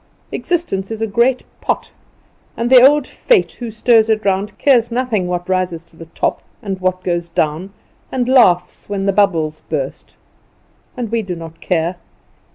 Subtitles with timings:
[0.31, 1.91] Existence is a great pot,
[2.57, 6.41] and the old Fate who stirs it round cares nothing what rises to the top
[6.59, 7.71] and what goes down,
[8.11, 10.15] and laughs when the bubbles burst.
[10.97, 11.97] And we do not care.